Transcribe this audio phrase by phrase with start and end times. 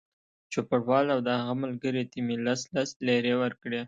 [0.53, 3.79] چوپړوال او د هغه ملګري ته مې لس لس لېرې ورکړې.